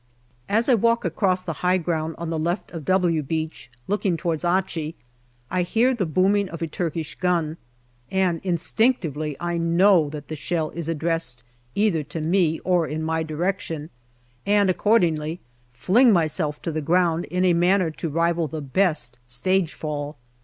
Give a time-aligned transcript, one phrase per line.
[0.49, 4.43] As I walk across the high ground on the left of" W" Beach looking towards
[4.43, 4.95] Achi,
[5.51, 7.57] I hear the booming of a Turkish gun,
[8.09, 11.43] and instinctively I know that the shell is addressed
[11.75, 13.91] either to me or in my direction,
[14.43, 15.39] and accordingly
[15.71, 20.17] fling myself to the ground in a manner to rival the best stage fall.